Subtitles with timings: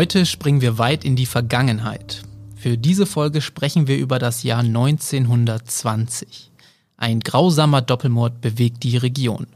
[0.00, 2.22] Heute springen wir weit in die Vergangenheit.
[2.56, 6.50] Für diese Folge sprechen wir über das Jahr 1920.
[6.96, 9.46] Ein grausamer Doppelmord bewegt die Region.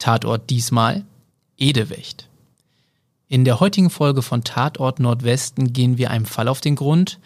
[0.00, 1.04] Tatort diesmal
[1.56, 2.28] Edewecht.
[3.28, 7.20] In der heutigen Folge von Tatort Nordwesten gehen wir einem Fall auf den Grund,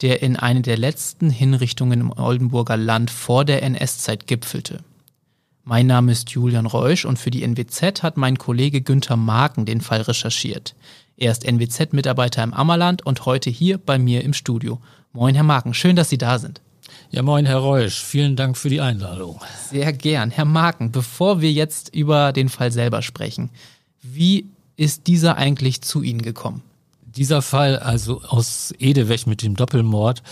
[0.00, 4.82] der in eine der letzten Hinrichtungen im Oldenburger Land vor der NS-Zeit gipfelte.
[5.64, 9.82] Mein Name ist Julian Reusch und für die NWZ hat mein Kollege Günther Marken den
[9.82, 10.74] Fall recherchiert.
[11.20, 14.80] Er ist NWZ-Mitarbeiter im Ammerland und heute hier bei mir im Studio.
[15.12, 16.62] Moin, Herr Marken, schön, dass Sie da sind.
[17.10, 18.02] Ja, moin, Herr Reusch.
[18.02, 19.38] Vielen Dank für die Einladung.
[19.68, 20.30] Sehr gern.
[20.30, 23.50] Herr Marken, bevor wir jetzt über den Fall selber sprechen,
[24.00, 24.46] wie
[24.76, 26.62] ist dieser eigentlich zu Ihnen gekommen?
[27.04, 30.22] Dieser Fall, also aus Edewech mit dem Doppelmord,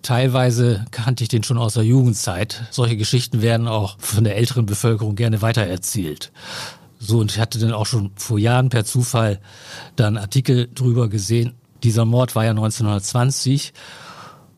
[0.00, 2.64] teilweise kannte ich den schon aus der Jugendzeit.
[2.70, 6.32] Solche Geschichten werden auch von der älteren Bevölkerung gerne weitererzählt.
[7.06, 9.40] So, und ich hatte dann auch schon vor Jahren per Zufall
[9.96, 11.54] dann Artikel drüber gesehen.
[11.82, 13.74] Dieser Mord war ja 1920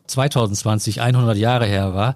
[0.07, 2.15] 2020 100 Jahre her war,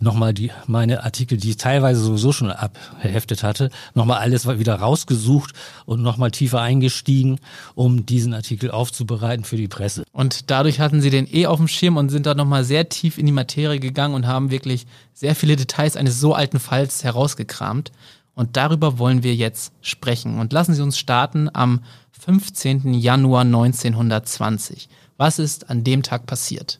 [0.00, 5.52] nochmal die, meine Artikel, die ich teilweise sowieso schon abheftet hatte, nochmal alles wieder rausgesucht
[5.84, 7.38] und nochmal tiefer eingestiegen,
[7.74, 10.04] um diesen Artikel aufzubereiten für die Presse.
[10.12, 13.18] Und dadurch hatten Sie den eh auf dem Schirm und sind da nochmal sehr tief
[13.18, 17.92] in die Materie gegangen und haben wirklich sehr viele Details eines so alten Falls herausgekramt.
[18.34, 20.38] Und darüber wollen wir jetzt sprechen.
[20.38, 21.80] Und lassen Sie uns starten am
[22.24, 22.94] 15.
[22.94, 24.88] Januar 1920.
[25.16, 26.78] Was ist an dem Tag passiert?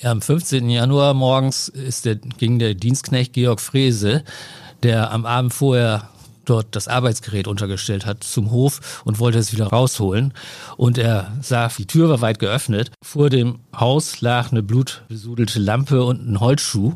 [0.00, 0.70] Ja, am 15.
[0.70, 4.24] Januar morgens ist der, ging der Dienstknecht Georg Frese,
[4.82, 6.08] der am Abend vorher
[6.46, 10.32] dort das Arbeitsgerät untergestellt hat, zum Hof und wollte es wieder rausholen.
[10.76, 12.90] Und er sah, die Tür war weit geöffnet.
[13.02, 16.94] Vor dem Haus lag eine blutbesudelte Lampe und ein Holzschuh.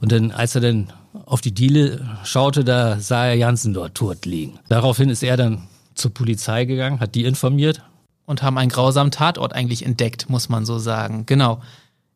[0.00, 0.92] Und dann, als er dann
[1.28, 4.58] auf die Diele schaute, da sah er Jansen dort tot liegen.
[4.68, 7.82] Daraufhin ist er dann zur Polizei gegangen, hat die informiert.
[8.24, 11.24] Und haben einen grausamen Tatort eigentlich entdeckt, muss man so sagen.
[11.24, 11.62] Genau.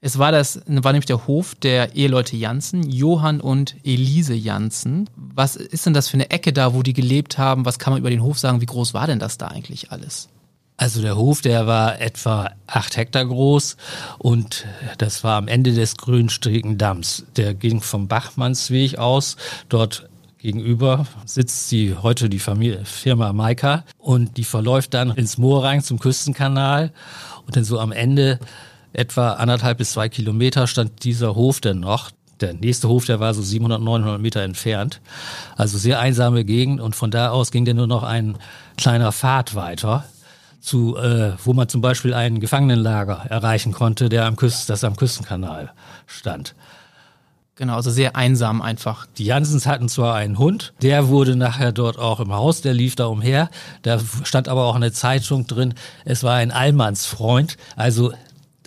[0.03, 5.09] Es war das, war nämlich der Hof der Eheleute Janssen, Johann und Elise Janssen.
[5.17, 7.65] Was ist denn das für eine Ecke da, wo die gelebt haben?
[7.65, 8.61] Was kann man über den Hof sagen?
[8.61, 10.29] Wie groß war denn das da eigentlich alles?
[10.77, 13.77] Also der Hof, der war etwa acht Hektar groß
[14.19, 14.67] und
[14.99, 17.25] das war am Ende des Grünstrigen Damms.
[17.37, 19.37] Der ging vom Bachmannsweg aus.
[19.69, 25.63] Dort gegenüber sitzt sie heute die Familie, Firma Maika und die verläuft dann ins Moor
[25.63, 26.93] rein zum Küstenkanal
[27.47, 28.41] und dann so am Ende
[28.93, 32.11] etwa anderthalb bis zwei Kilometer stand dieser Hof denn noch.
[32.41, 35.01] Der nächste Hof, der war so 700, 900 Meter entfernt.
[35.57, 38.37] Also sehr einsame Gegend und von da aus ging dann nur noch ein
[38.77, 40.05] kleiner Pfad weiter
[40.63, 44.97] zu, äh, wo man zum Beispiel ein Gefangenenlager erreichen konnte, der am Küsten, das am
[44.97, 45.73] Küstenkanal
[46.07, 46.55] stand.
[47.57, 49.07] Genau, also sehr einsam einfach.
[49.19, 52.97] Die Jansens hatten zwar einen Hund, der wurde nachher dort auch im Haus, der lief
[52.97, 53.51] da umher.
[53.83, 55.75] Da stand aber auch eine Zeitung drin,
[56.07, 57.59] es war ein Allmannsfreund.
[57.77, 58.13] Also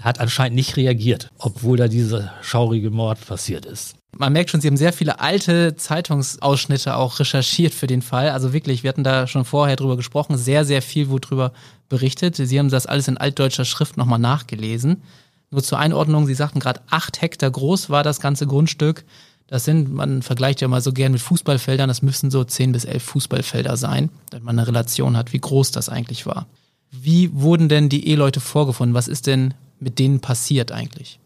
[0.02, 3.96] hat anscheinend nicht reagiert, obwohl da dieser schaurige Mord passiert ist.
[4.18, 8.30] Man merkt schon, Sie haben sehr viele alte Zeitungsausschnitte auch recherchiert für den Fall.
[8.30, 11.54] Also wirklich, wir hatten da schon vorher drüber gesprochen, sehr, sehr viel wurde drüber
[11.90, 12.38] berichtet.
[12.38, 15.04] Sie haben das alles in altdeutscher Schrift nochmal nachgelesen.
[15.52, 19.04] Nur zur Einordnung, Sie sagten gerade, acht Hektar groß war das ganze Grundstück.
[19.48, 22.86] Das sind, man vergleicht ja mal so gern mit Fußballfeldern, das müssen so zehn bis
[22.86, 26.48] elf Fußballfelder sein, damit man eine Relation hat, wie groß das eigentlich war.
[26.90, 28.96] Wie wurden denn die Eheleute vorgefunden?
[28.96, 31.20] Was ist denn mit denen passiert eigentlich?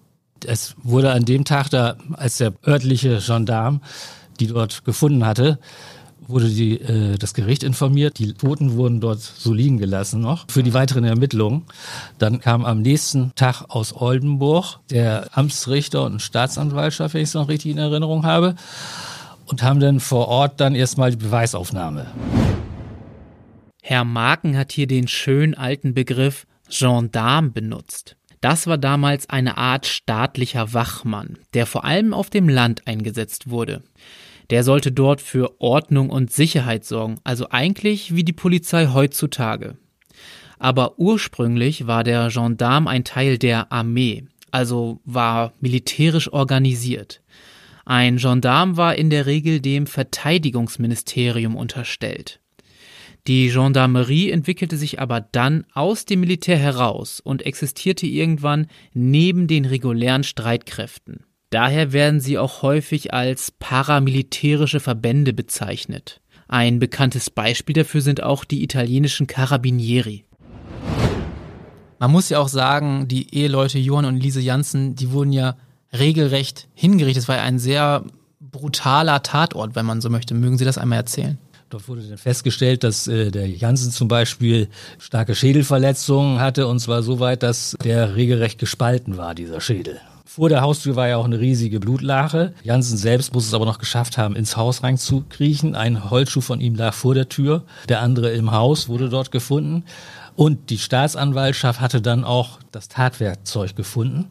[0.45, 3.81] Es wurde an dem Tag da, als der örtliche Gendarm
[4.39, 5.59] die dort gefunden hatte,
[6.27, 8.19] wurde die, äh, das Gericht informiert.
[8.19, 11.63] Die Toten wurden dort so liegen gelassen noch für die weiteren Ermittlungen.
[12.19, 17.50] Dann kam am nächsten Tag aus Oldenburg der Amtsrichter und Staatsanwaltschaft, wenn ich es noch
[17.50, 18.56] richtig in Erinnerung habe,
[19.45, 22.06] und haben dann vor Ort dann erstmal die Beweisaufnahme.
[23.81, 28.19] Herr Marken hat hier den schön alten Begriff Gendarm benutzt.
[28.41, 33.83] Das war damals eine Art staatlicher Wachmann, der vor allem auf dem Land eingesetzt wurde.
[34.50, 39.77] Der sollte dort für Ordnung und Sicherheit sorgen, also eigentlich wie die Polizei heutzutage.
[40.57, 47.21] Aber ursprünglich war der Gendarm ein Teil der Armee, also war militärisch organisiert.
[47.86, 52.39] Ein Gendarm war in der Regel dem Verteidigungsministerium unterstellt.
[53.29, 58.65] Die Gendarmerie entwickelte sich aber dann aus dem Militär heraus und existierte irgendwann
[58.95, 61.25] neben den regulären Streitkräften.
[61.51, 66.21] Daher werden sie auch häufig als paramilitärische Verbände bezeichnet.
[66.47, 70.25] Ein bekanntes Beispiel dafür sind auch die italienischen Carabinieri.
[71.99, 75.55] Man muss ja auch sagen, die Eheleute Johann und Lise Janssen, die wurden ja
[75.93, 77.21] regelrecht hingerichtet.
[77.21, 78.05] Es war ja ein sehr
[78.39, 80.33] brutaler Tatort, wenn man so möchte.
[80.33, 81.37] Mögen Sie das einmal erzählen?
[81.69, 87.04] Dort wurde dann festgestellt, dass äh, der Jansen zum Beispiel starke Schädelverletzungen hatte und zwar
[87.04, 90.00] so weit, dass der regelrecht gespalten war, dieser Schädel.
[90.25, 92.54] Vor der Haustür war ja auch eine riesige Blutlache.
[92.63, 95.75] Jansen selbst muss es aber noch geschafft haben, ins Haus reinzukriechen.
[95.75, 99.83] Ein Holzschuh von ihm lag vor der Tür, der andere im Haus wurde dort gefunden.
[100.36, 104.30] Und die Staatsanwaltschaft hatte dann auch das Tatwerkzeug gefunden.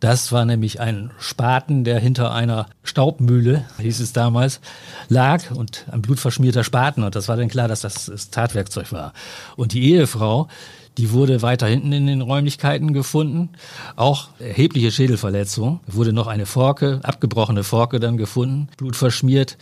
[0.00, 4.60] Das war nämlich ein Spaten, der hinter einer Staubmühle, hieß es damals,
[5.08, 7.02] lag und ein blutverschmierter Spaten.
[7.02, 9.14] Und das war dann klar, dass das das Tatwerkzeug war.
[9.56, 10.48] Und die Ehefrau,
[10.98, 13.50] die wurde weiter hinten in den Räumlichkeiten gefunden.
[13.96, 15.80] Auch erhebliche Schädelverletzung.
[15.86, 19.58] Wurde noch eine Forke, abgebrochene Forke dann gefunden, blutverschmiert.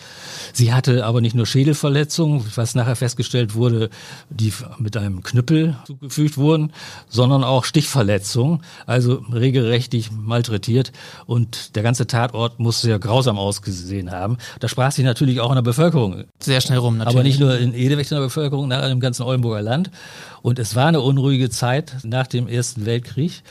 [0.52, 3.90] Sie hatte aber nicht nur Schädelverletzungen, was nachher festgestellt wurde,
[4.30, 6.72] die mit einem Knüppel zugefügt wurden,
[7.08, 10.92] sondern auch Stichverletzungen, also regelrechtig malträtiert.
[11.26, 14.38] Und der ganze Tatort muss sehr grausam ausgesehen haben.
[14.60, 16.24] Da sprach sich natürlich auch in der Bevölkerung.
[16.38, 17.16] Sehr schnell rum, natürlich.
[17.16, 19.90] Aber nicht nur in der Bevölkerung, nach dem ganzen Oldenburger Land.
[20.44, 23.42] Und es war eine unruhige Zeit nach dem Ersten Weltkrieg.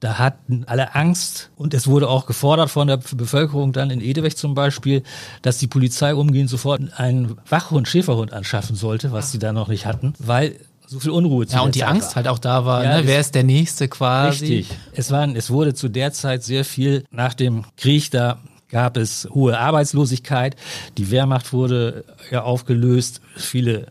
[0.00, 4.36] Da hatten alle Angst und es wurde auch gefordert von der Bevölkerung dann in Edewecht
[4.36, 5.04] zum Beispiel,
[5.42, 9.86] dass die Polizei umgehend sofort einen Wachhund, Schäferhund anschaffen sollte, was sie da noch nicht
[9.86, 10.56] hatten, weil
[10.88, 12.16] so viel Unruhe zu Ja, und die Zeit Angst war.
[12.16, 13.06] halt auch da war, ja, ne?
[13.06, 14.44] wer ist der Nächste quasi.
[14.46, 14.76] Richtig.
[14.92, 18.40] Es, waren, es wurde zu der Zeit sehr viel nach dem Krieg da
[18.74, 20.56] gab es hohe Arbeitslosigkeit,
[20.98, 23.86] die Wehrmacht wurde ja aufgelöst, viele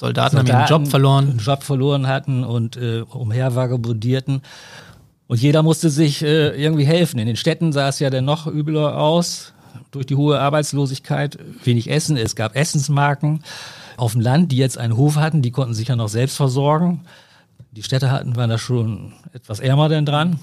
[0.00, 1.38] Soldaten, Soldaten haben ihren Job verloren.
[1.44, 4.40] Job verloren hatten und äh, umhervagabundierten.
[5.26, 7.18] Und jeder musste sich äh, irgendwie helfen.
[7.18, 9.52] In den Städten sah es ja dann noch übler aus.
[9.90, 12.16] Durch die hohe Arbeitslosigkeit, wenig Essen.
[12.16, 13.44] Es gab Essensmarken.
[13.98, 17.02] Auf dem Land, die jetzt einen Hof hatten, die konnten sich ja noch selbst versorgen.
[17.72, 20.40] Die Städte hatten, waren da schon etwas ärmer denn dran.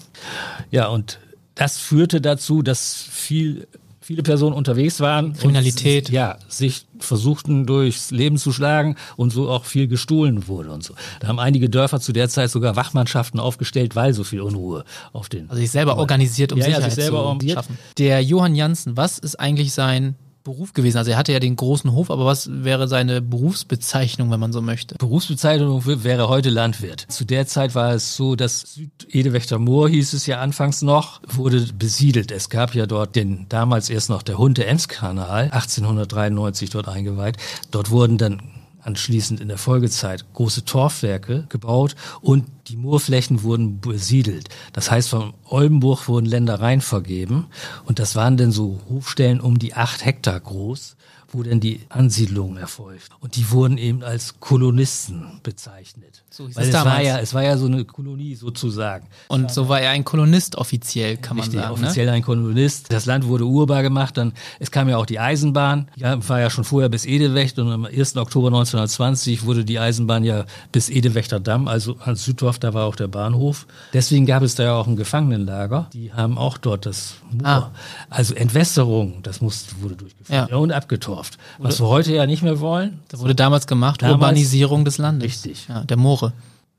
[0.69, 1.17] Ja, und
[1.55, 3.67] das führte dazu, dass viel
[4.07, 5.33] viele Personen unterwegs waren.
[5.33, 6.07] Kriminalität.
[6.07, 10.81] Und, ja, sich versuchten durchs Leben zu schlagen und so auch viel gestohlen wurde und
[10.81, 10.93] so.
[11.19, 15.27] Da haben einige Dörfer zu der Zeit sogar Wachmannschaften aufgestellt, weil so viel Unruhe auf
[15.27, 15.49] den.
[15.49, 17.77] Also sich selber organisiert, um ja, Sicherheit ja, sich selber zu schaffen.
[17.97, 20.15] Der Johann Janssen, was ist eigentlich sein
[20.47, 20.97] Beruf gewesen?
[20.97, 24.61] Also er hatte ja den großen Hof, aber was wäre seine Berufsbezeichnung, wenn man so
[24.61, 24.95] möchte?
[24.95, 27.05] Berufsbezeichnung wäre heute Landwirt.
[27.09, 31.67] Zu der Zeit war es so, dass Südedewechter Moor hieß es ja anfangs noch, wurde
[31.77, 32.31] besiedelt.
[32.31, 37.35] Es gab ja dort den damals erst noch der Hunde-Ems-Kanal, 1893 dort eingeweiht.
[37.71, 38.41] Dort wurden dann
[38.87, 44.49] anschließend in der Folgezeit große Torfwerke gebaut und die Moorflächen wurden besiedelt.
[44.73, 47.47] Das heißt, von Oldenburg wurden Ländereien vergeben
[47.85, 50.96] und das waren dann so Hofstellen um die acht Hektar groß
[51.29, 53.09] wo denn die Ansiedlung erfolgt.
[53.19, 56.23] Und die wurden eben als Kolonisten bezeichnet.
[56.29, 59.07] So hieß Weil es, es war ja, es war ja so eine Kolonie sozusagen.
[59.27, 61.73] Und so war er ein Kolonist offiziell, kann Richtig, man sagen.
[61.73, 62.11] offiziell ne?
[62.13, 62.91] ein Kolonist.
[62.93, 65.89] Das Land wurde urbar gemacht, dann, es kam ja auch die Eisenbahn.
[65.95, 68.17] Ja, war ja schon vorher bis Edewecht und am 1.
[68.17, 72.95] Oktober 1920 wurde die Eisenbahn ja bis Edewechter Damm, also an Süddorf, da war auch
[72.95, 73.65] der Bahnhof.
[73.93, 75.89] Deswegen gab es da ja auch ein Gefangenenlager.
[75.93, 77.47] Die haben auch dort das Moor.
[77.47, 77.71] Ah.
[78.09, 80.49] Also Entwässerung, das musste, wurde durchgeführt.
[80.49, 80.57] Ja.
[80.57, 80.71] und
[81.17, 81.39] abgetorft.
[81.59, 82.99] Was wir heute ja nicht mehr wollen.
[83.09, 85.23] Das wurde damals gemacht, Damals- Urbanisierung des Landes.
[85.25, 85.67] Richtig.
[85.67, 86.33] Ja, der Moore.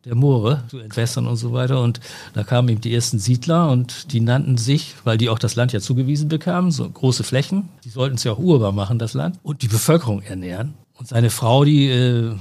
[0.05, 1.83] der Moore zu entwässern und so weiter.
[1.83, 2.01] Und
[2.33, 5.73] da kamen eben die ersten Siedler und die nannten sich, weil die auch das Land
[5.73, 7.69] ja zugewiesen bekamen, so große Flächen.
[7.85, 10.75] Die sollten es ja auch urbar machen, das Land, und die Bevölkerung ernähren.
[10.97, 12.35] Und seine Frau, die, äh,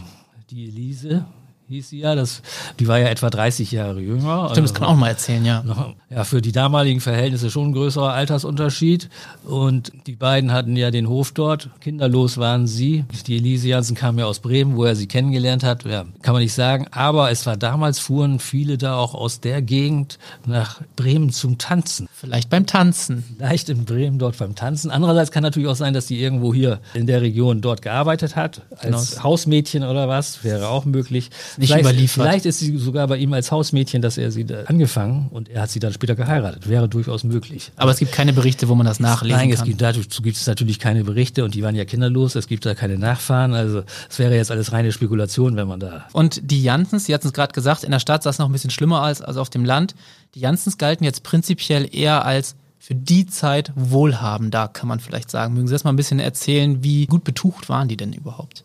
[0.49, 1.25] die Elise,
[1.69, 2.41] hieß sie ja, das,
[2.79, 4.49] die war ja etwa 30 Jahre jünger.
[4.51, 5.63] Stimmt, das kann auch mal erzählen, ja.
[5.63, 9.09] noch- ja, für die damaligen Verhältnisse schon ein größerer Altersunterschied.
[9.43, 11.69] Und die beiden hatten ja den Hof dort.
[11.81, 13.03] Kinderlos waren sie.
[13.27, 15.83] Die Elise Jansen kam ja aus Bremen, wo er sie kennengelernt hat.
[15.83, 16.87] Ja, kann man nicht sagen.
[16.91, 22.07] Aber es war damals, fuhren viele da auch aus der Gegend nach Bremen zum Tanzen.
[22.13, 23.23] Vielleicht beim Tanzen.
[23.37, 24.91] Vielleicht in Bremen dort beim Tanzen.
[24.91, 28.61] Andererseits kann natürlich auch sein, dass die irgendwo hier in der Region dort gearbeitet hat.
[28.77, 29.23] Als Genau.
[29.23, 30.43] Hausmädchen oder was.
[30.45, 31.29] Wäre auch möglich.
[31.57, 32.23] Nicht vielleicht, überliefert.
[32.23, 35.63] Vielleicht ist sie sogar bei ihm als Hausmädchen, dass er sie da angefangen und er
[35.63, 36.69] hat sie dann später geheiratet.
[36.69, 37.71] Wäre durchaus möglich.
[37.75, 39.67] Aber es gibt keine Berichte, wo man das nachlesen Nein, es kann.
[39.67, 42.35] gibt, dazu gibt es natürlich keine Berichte und die waren ja kinderlos.
[42.35, 43.53] Es gibt da keine Nachfahren.
[43.53, 46.07] Also es wäre jetzt alles reine Spekulation, wenn man da.
[46.13, 48.51] Und die Janssens, Sie hatten es gerade gesagt, in der Stadt sah es noch ein
[48.51, 49.95] bisschen schlimmer als, als auf dem Land.
[50.35, 55.53] Die Janssens galten jetzt prinzipiell eher als für die Zeit wohlhabender, kann man vielleicht sagen.
[55.53, 58.63] Mögen Sie das mal ein bisschen erzählen, wie gut betucht waren die denn überhaupt?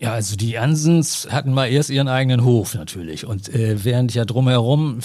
[0.00, 3.26] Ja, also die Ansens hatten mal erst ihren eigenen Hof natürlich.
[3.26, 5.00] Und äh, während ja drumherum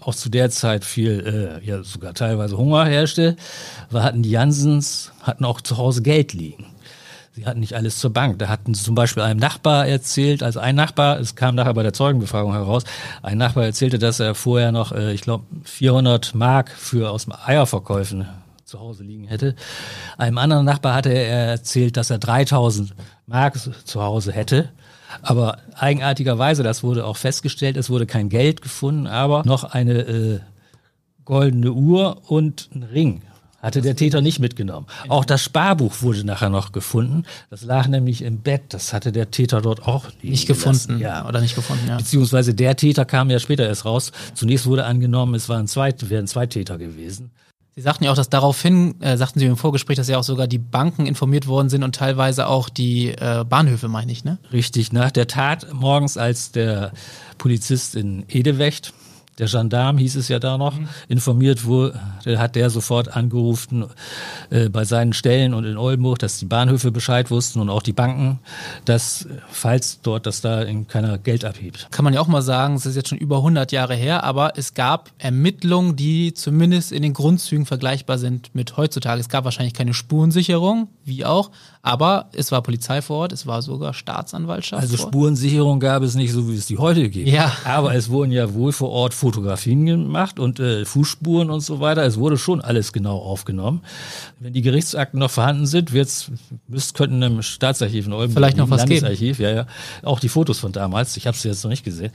[0.00, 3.36] auch zu der Zeit viel, äh, ja sogar teilweise Hunger herrschte,
[3.90, 6.66] war, hatten die Jansens, hatten auch zu Hause Geld liegen.
[7.32, 8.40] Sie hatten nicht alles zur Bank.
[8.40, 11.84] Da hatten sie zum Beispiel einem Nachbar erzählt, also ein Nachbar, es kam nachher bei
[11.84, 12.82] der Zeugenbefragung heraus,
[13.22, 17.34] ein Nachbar erzählte, dass er vorher noch, äh, ich glaube, 400 Mark für aus dem
[17.44, 18.26] Eierverkäufen
[18.64, 19.54] zu Hause liegen hätte.
[20.16, 22.94] Einem anderen Nachbar hatte er erzählt, dass er 3000
[23.30, 24.68] Mark zu Hause hätte.
[25.22, 30.40] Aber eigenartigerweise, das wurde auch festgestellt, es wurde kein Geld gefunden, aber noch eine äh,
[31.24, 33.22] goldene Uhr und ein Ring
[33.62, 34.86] hatte der Täter nicht mitgenommen.
[35.08, 37.24] Auch das Sparbuch wurde nachher noch gefunden.
[37.50, 38.62] Das lag nämlich im Bett.
[38.70, 40.98] Das hatte der Täter dort auch nicht gefunden.
[40.98, 41.28] Ja.
[41.28, 41.98] Oder nicht gefunden, ja.
[41.98, 44.12] Beziehungsweise der Täter kam ja später erst raus.
[44.34, 47.32] Zunächst wurde angenommen, es waren zwei, wären zwei Täter gewesen.
[47.80, 50.46] Sie sagten ja auch, dass daraufhin, äh, sagten Sie im Vorgespräch, dass ja auch sogar
[50.46, 54.36] die Banken informiert worden sind und teilweise auch die äh, Bahnhöfe, meine ich, ne?
[54.52, 54.92] Richtig.
[54.92, 56.92] Nach der Tat morgens, als der
[57.38, 58.92] Polizist in Edewecht
[59.40, 60.88] der Gendarm hieß es ja da noch, mhm.
[61.08, 63.86] informiert wurde, hat der sofort angerufen
[64.50, 67.92] äh, bei seinen Stellen und in Oldenburg, dass die Bahnhöfe Bescheid wussten und auch die
[67.92, 68.38] Banken,
[68.84, 71.88] dass falls dort, dass da keiner Geld abhebt.
[71.90, 74.52] Kann man ja auch mal sagen, es ist jetzt schon über 100 Jahre her, aber
[74.56, 79.20] es gab Ermittlungen, die zumindest in den Grundzügen vergleichbar sind mit heutzutage.
[79.20, 81.50] Es gab wahrscheinlich keine Spurensicherung, wie auch,
[81.82, 84.82] aber es war Polizei vor Ort, es war sogar Staatsanwaltschaft.
[84.82, 87.26] Also Spurensicherung gab es nicht so, wie es die heute gibt.
[87.26, 87.56] Ja.
[87.64, 92.04] Aber es wurden ja wohl vor Ort Fotografien gemacht und äh, Fußspuren und so weiter.
[92.04, 93.80] Es wurde schon alles genau aufgenommen.
[94.40, 96.30] Wenn die Gerichtsakten noch vorhanden sind, wird's,
[96.68, 99.48] müsst, könnten im Staatsarchiv in Oldenburg, Vielleicht noch was Landesarchiv, geben.
[99.48, 99.66] ja, ja,
[100.02, 101.16] auch die Fotos von damals.
[101.16, 102.12] Ich habe sie jetzt noch nicht gesehen.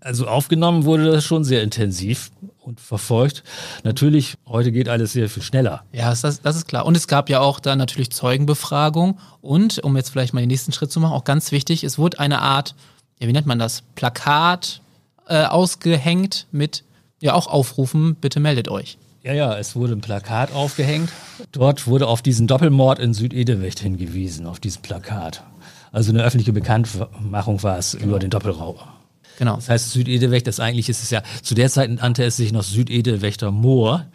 [0.00, 2.32] Also aufgenommen wurde das schon sehr intensiv
[2.68, 3.42] und verfolgt.
[3.82, 5.84] Natürlich, heute geht alles sehr viel schneller.
[5.90, 6.84] Ja, das, das ist klar.
[6.84, 10.72] Und es gab ja auch da natürlich Zeugenbefragung und, um jetzt vielleicht mal den nächsten
[10.72, 12.74] Schritt zu machen, auch ganz wichtig, es wurde eine Art,
[13.18, 14.82] ja, wie nennt man das, Plakat
[15.26, 16.84] äh, ausgehängt mit,
[17.20, 18.98] ja, auch Aufrufen, bitte meldet euch.
[19.22, 21.10] Ja, ja, es wurde ein Plakat aufgehängt.
[21.52, 25.42] Dort wurde auf diesen Doppelmord in Südedewecht hingewiesen, auf diesem Plakat.
[25.90, 28.04] Also eine öffentliche Bekanntmachung war es genau.
[28.04, 28.97] über den Doppelrauber.
[29.38, 29.54] Genau.
[29.54, 32.64] Das heißt Südedelwächter, das eigentlich ist es ja, zu der Zeit nannte es sich noch
[32.64, 34.06] Südedelwächter Moor.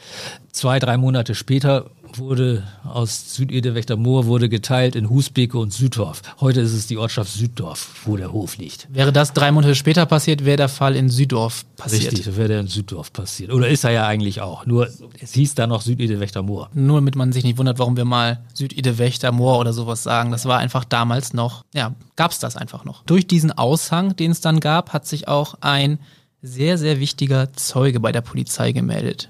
[0.51, 6.21] Zwei, drei Monate später wurde aus Südedelwächter Moor wurde geteilt in Husbeke und Süddorf.
[6.39, 8.87] Heute ist es die Ortschaft Süddorf, wo der Hof liegt.
[8.91, 12.13] Wäre das drei Monate später passiert, wäre der Fall in Süddorf passiert.
[12.13, 13.51] Richtig, wäre der in Süddorf passiert.
[13.51, 14.65] Oder ist er ja eigentlich auch.
[14.65, 14.89] Nur
[15.19, 16.69] es hieß da noch Südedelwächter Moor.
[16.73, 20.31] Nur damit man sich nicht wundert, warum wir mal Südedelwächter Moor oder sowas sagen.
[20.31, 23.03] Das war einfach damals noch, ja, gab es das einfach noch.
[23.03, 25.99] Durch diesen Aushang, den es dann gab, hat sich auch ein
[26.41, 29.29] sehr, sehr wichtiger Zeuge bei der Polizei gemeldet.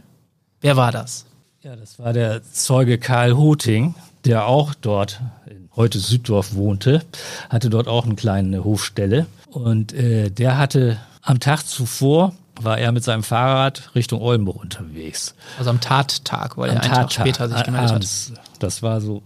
[0.61, 1.25] Wer war das?
[1.63, 5.21] Ja, das war der Zeuge Karl Hoting, der auch dort
[5.77, 7.03] heute Süddorf wohnte,
[7.49, 9.27] hatte dort auch eine kleine Hofstelle.
[9.49, 15.35] Und äh, der hatte am Tag zuvor war er mit seinem Fahrrad Richtung Oldenburg unterwegs.
[15.57, 18.33] Also am Tattag, weil am er einen Tag später sich gemeldet abends.
[18.35, 18.41] hat.
[18.59, 19.23] Das war so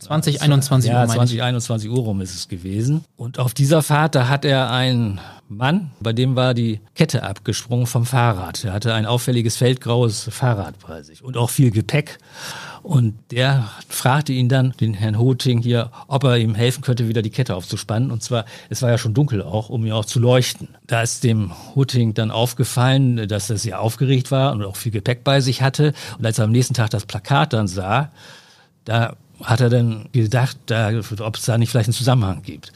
[0.00, 1.06] 20, 21 ja, Uhr.
[1.06, 3.04] Ja, 20, 21 Uhr rum ist es gewesen.
[3.16, 7.86] Und auf dieser Fahrt, da hat er einen Mann, bei dem war die Kette abgesprungen
[7.86, 8.64] vom Fahrrad.
[8.64, 12.18] Er hatte ein auffälliges feldgraues Fahrrad bei sich und auch viel Gepäck.
[12.82, 17.22] Und der fragte ihn dann, den Herrn Hoting hier, ob er ihm helfen könnte, wieder
[17.22, 18.10] die Kette aufzuspannen.
[18.10, 20.68] Und zwar, es war ja schon dunkel auch, um ihn auch zu leuchten.
[20.86, 25.22] Da ist dem Hoting dann aufgefallen, dass er sehr aufgeregt war und auch viel Gepäck
[25.22, 25.92] bei sich hatte.
[26.18, 28.10] Und als er am nächsten Tag das Plakat dann sah,
[28.84, 32.72] da hat er dann gedacht, da, ob es da nicht vielleicht einen Zusammenhang gibt.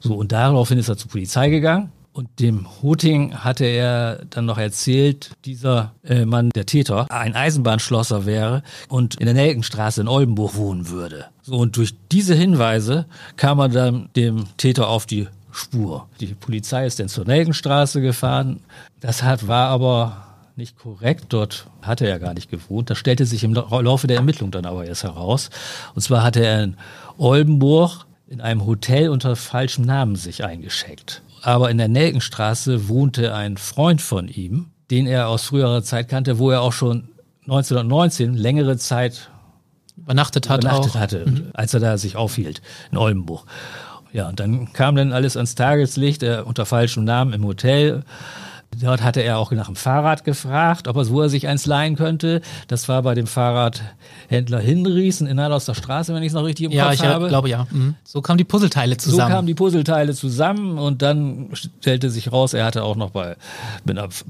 [0.00, 1.92] So, und daraufhin ist er zur Polizei gegangen.
[2.18, 8.26] Und dem Huting hatte er dann noch erzählt, dieser äh, Mann, der Täter, ein Eisenbahnschlosser
[8.26, 11.26] wäre und in der Nelkenstraße in Oldenburg wohnen würde.
[11.42, 13.06] So, und durch diese Hinweise
[13.36, 16.08] kam er dann dem Täter auf die Spur.
[16.18, 18.64] Die Polizei ist dann zur Nelkenstraße gefahren.
[18.98, 21.26] Das hat, war aber nicht korrekt.
[21.28, 22.90] Dort hatte er gar nicht gewohnt.
[22.90, 25.50] Das stellte sich im Laufe der Ermittlung dann aber erst heraus.
[25.94, 26.76] Und zwar hatte er in
[27.16, 31.22] Oldenburg in einem Hotel unter falschem Namen sich eingeschickt.
[31.42, 36.38] Aber in der Nelkenstraße wohnte ein Freund von ihm, den er aus früherer Zeit kannte,
[36.38, 37.08] wo er auch schon
[37.42, 39.30] 1919 längere Zeit
[39.96, 41.50] übernachtet, hat übernachtet hatte, mhm.
[41.54, 43.46] als er da sich aufhielt in Oldenburg.
[44.12, 48.04] Ja, und dann kam dann alles ans Tageslicht, er unter falschem Namen im Hotel
[48.80, 51.96] Dort hatte er auch nach dem Fahrrad gefragt, ob er, wo er sich eins leihen
[51.96, 52.40] könnte.
[52.66, 56.66] Das war bei dem Fahrradhändler Hinriesen in aus der Straße, wenn ich es noch richtig
[56.66, 57.24] im ja, Kopf ich habe.
[57.24, 57.66] Ja, glaube ja.
[57.70, 57.94] Mhm.
[58.04, 59.28] So kamen die Puzzleteile zusammen.
[59.28, 63.36] So kamen die Puzzleteile zusammen und dann stellte sich raus, er hatte auch noch bei,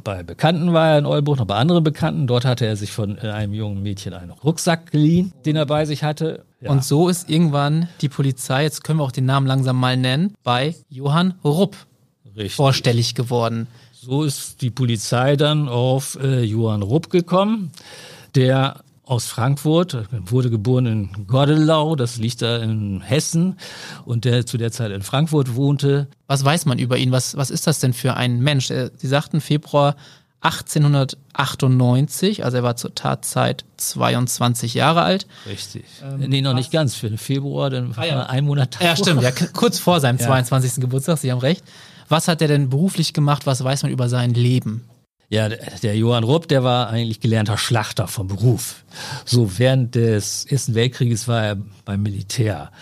[0.04, 2.26] bei Bekannten war er in Oldenburg, noch bei anderen Bekannten.
[2.26, 6.04] Dort hatte er sich von einem jungen Mädchen einen Rucksack geliehen, den er bei sich
[6.04, 6.44] hatte.
[6.60, 6.70] Ja.
[6.70, 10.34] Und so ist irgendwann die Polizei, jetzt können wir auch den Namen langsam mal nennen,
[10.42, 11.76] bei Johann Rupp
[12.24, 12.54] Richtig.
[12.54, 13.68] vorstellig geworden.
[14.00, 17.72] So ist die Polizei dann auf äh, Johann Rupp gekommen,
[18.36, 23.58] der aus Frankfurt, wurde geboren in Gordelau, das liegt da in Hessen,
[24.04, 26.06] und der zu der Zeit in Frankfurt wohnte.
[26.28, 27.10] Was weiß man über ihn?
[27.10, 28.68] Was, was ist das denn für ein Mensch?
[28.68, 29.96] Sie sagten Februar
[30.42, 35.26] 1898, also er war zur Tatzeit 22 Jahre alt.
[35.48, 35.86] Richtig.
[36.04, 36.94] Ähm, nee, noch nicht ganz.
[36.94, 38.26] Für den Februar, dann ah, ja.
[38.26, 38.86] ein Monat davor.
[38.86, 39.22] Ja, stimmt.
[39.22, 40.26] Ja, kurz vor seinem ja.
[40.26, 40.80] 22.
[40.80, 41.64] Geburtstag, Sie haben recht.
[42.08, 43.46] Was hat er denn beruflich gemacht?
[43.46, 44.84] Was weiß man über sein Leben?
[45.30, 48.84] Ja, der Johann Rupp, der war eigentlich gelernter Schlachter vom Beruf.
[49.26, 52.72] So während des Ersten Weltkrieges war er beim Militär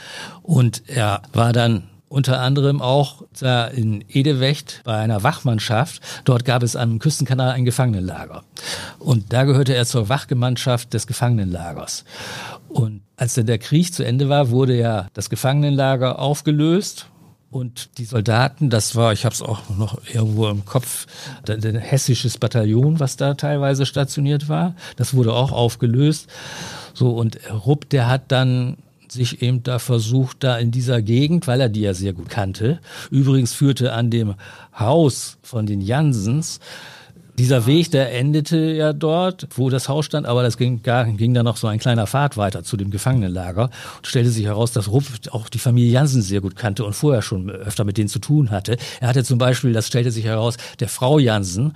[0.43, 6.01] und er war dann unter anderem auch da in Edewecht bei einer Wachmannschaft.
[6.25, 8.45] Dort gab es am Küstenkanal ein Gefangenenlager.
[9.01, 12.05] Und da gehörte er zur Wachgemeinschaft des Gefangenenlagers.
[12.69, 17.07] Und als dann der Krieg zu Ende war, wurde ja das Gefangenenlager aufgelöst
[17.57, 21.07] und die Soldaten, das war, ich habe es auch noch irgendwo im Kopf,
[21.49, 26.29] ein hessisches Bataillon, was da teilweise stationiert war, das wurde auch aufgelöst.
[26.95, 28.77] So, und Rupp, der hat dann
[29.09, 32.81] sich eben da versucht, da in dieser Gegend, weil er die ja sehr gut kannte,
[33.11, 34.35] übrigens führte an dem
[34.79, 36.61] Haus von den Jansens,
[37.39, 41.45] dieser Weg, der endete ja dort, wo das Haus stand, aber das ging, ging dann
[41.45, 45.05] noch so ein kleiner Pfad weiter zu dem Gefangenenlager und stellte sich heraus, dass Rupp
[45.31, 48.51] auch die Familie Jansen sehr gut kannte und vorher schon öfter mit denen zu tun
[48.51, 48.77] hatte.
[49.01, 51.75] Er hatte zum Beispiel, das stellte sich heraus, der Frau Jansen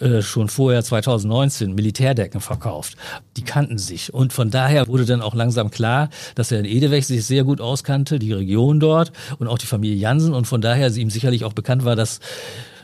[0.00, 2.96] äh, schon vorher 2019 Militärdecken verkauft.
[3.36, 4.14] Die kannten sich.
[4.14, 7.60] Und von daher wurde dann auch langsam klar, dass er in Edeweg sich sehr gut
[7.60, 10.32] auskannte, die Region dort und auch die Familie Jansen.
[10.32, 12.20] Und von daher ihm sicherlich auch bekannt war, dass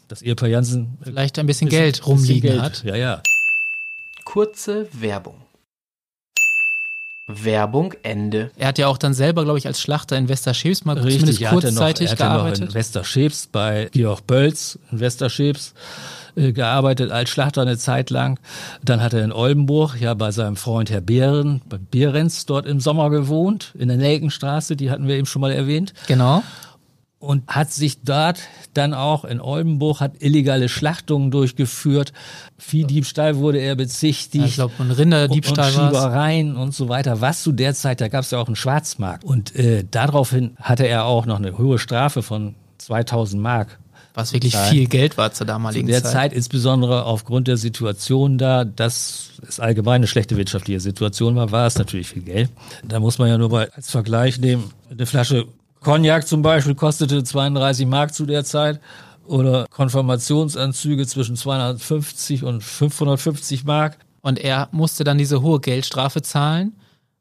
[0.08, 2.62] das Ehepaar Jansen vielleicht ein bisschen, bisschen Geld rumliegen bisschen Geld.
[2.62, 2.84] hat.
[2.84, 3.22] Ja, ja.
[4.24, 5.46] Kurze Werbung.
[7.28, 8.52] Werbung Ende.
[8.56, 11.44] Er hat ja auch dann selber, glaube ich, als Schlachter in Westerschebs mal Richtig, zumindest
[11.44, 12.60] kurzzeitig er noch, er gearbeitet.
[12.60, 15.74] Noch in Westerschebs bei Georg Bölz in Westerschebs
[16.36, 18.38] äh, gearbeitet als Schlachter eine Zeit lang.
[18.84, 22.78] Dann hat er in Oldenburg ja bei seinem Freund Herr Behren, bei Behrens dort im
[22.78, 25.94] Sommer gewohnt, in der Nelkenstraße, die hatten wir eben schon mal erwähnt.
[26.06, 26.44] Genau
[27.18, 28.40] und hat sich dort
[28.74, 32.12] dann auch in Oldenburg hat illegale Schlachtungen durchgeführt.
[32.58, 34.42] Viehdiebstahl wurde er bezichtigt.
[34.42, 37.20] Ja, ich glaube, ein Rinderdiebstahl und, und Schiebereien und so weiter.
[37.20, 39.24] Was zu der Zeit, da gab es ja auch einen Schwarzmarkt.
[39.24, 43.78] Und äh, daraufhin hatte er auch noch eine hohe Strafe von 2000 Mark
[44.16, 44.70] was wirklich Zeit.
[44.70, 45.96] viel Geld war zur damaligen Zeit.
[45.96, 46.12] Zu der Zeit.
[46.12, 51.66] Zeit insbesondere aufgrund der Situation da, dass es allgemein eine schlechte wirtschaftliche Situation war, war
[51.66, 52.50] es natürlich viel Geld.
[52.82, 55.46] Da muss man ja nur mal als Vergleich nehmen, eine Flasche
[55.80, 58.80] Cognac zum Beispiel kostete 32 Mark zu der Zeit
[59.24, 63.98] oder Konfirmationsanzüge zwischen 250 und 550 Mark.
[64.22, 66.72] Und er musste dann diese hohe Geldstrafe zahlen,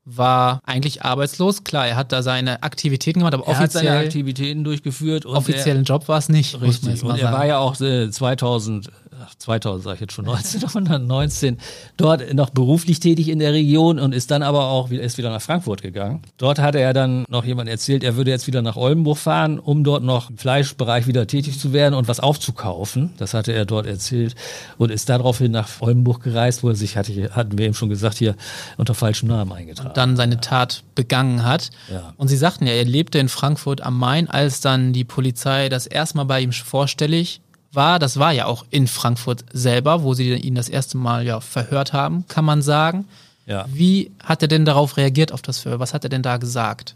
[0.05, 1.63] war eigentlich arbeitslos.
[1.63, 3.83] Klar, er hat da seine Aktivitäten gemacht, aber er offiziell.
[3.83, 5.25] hat seine Aktivitäten durchgeführt.
[5.25, 6.59] Und offiziellen er, Job war es nicht.
[6.61, 7.03] Richtig.
[7.03, 8.89] und er war ja auch 2000
[9.37, 11.57] 2000 sage ich jetzt schon 1919
[11.97, 15.41] dort noch beruflich tätig in der Region und ist dann aber auch ist wieder nach
[15.41, 16.21] Frankfurt gegangen.
[16.37, 19.83] Dort hatte er dann noch jemand erzählt, er würde jetzt wieder nach Oldenburg fahren, um
[19.83, 23.13] dort noch im Fleischbereich wieder tätig zu werden und was aufzukaufen.
[23.17, 24.35] Das hatte er dort erzählt
[24.77, 28.17] und ist daraufhin nach Oldenburg gereist, wo er sich hatte, hatten wir eben schon gesagt
[28.17, 28.35] hier
[28.77, 29.89] unter falschem Namen eingetragen.
[29.89, 31.69] Und dann seine Tat begangen hat.
[31.91, 32.13] Ja.
[32.17, 35.87] Und Sie sagten ja, er lebte in Frankfurt am Main, als dann die Polizei das
[35.87, 37.41] erstmal bei ihm vorstellig
[37.75, 41.39] war, das war ja auch in Frankfurt selber, wo sie ihn das erste Mal ja
[41.39, 43.05] verhört haben, kann man sagen.
[43.45, 43.65] Ja.
[43.71, 45.79] Wie hat er denn darauf reagiert auf das Verhör?
[45.79, 46.95] Was hat er denn da gesagt?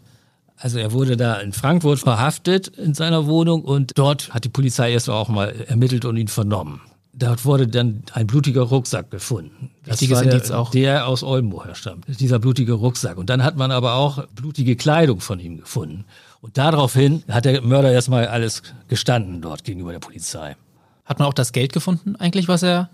[0.58, 4.92] Also er wurde da in Frankfurt verhaftet in seiner Wohnung und dort hat die Polizei
[4.92, 6.82] erst auch mal ermittelt und ihn vernommen.
[7.14, 9.72] Dort wurde dann ein blutiger Rucksack gefunden.
[9.84, 10.72] Das Wichtiges war der, auch.
[10.72, 12.06] der aus Oldenburg herstammt.
[12.20, 13.18] Dieser blutige Rucksack.
[13.18, 16.06] Und dann hat man aber auch blutige Kleidung von ihm gefunden.
[16.42, 20.56] Und daraufhin hat der Mörder erstmal alles gestanden dort gegenüber der Polizei.
[21.10, 22.90] Hat man auch das Geld gefunden, eigentlich, was er